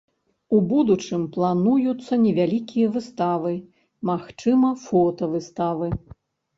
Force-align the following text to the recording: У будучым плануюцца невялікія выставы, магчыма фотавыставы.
У 0.55 0.61
будучым 0.69 1.21
плануюцца 1.35 2.13
невялікія 2.25 2.87
выставы, 2.97 3.55
магчыма 4.15 4.77
фотавыставы. 4.89 5.97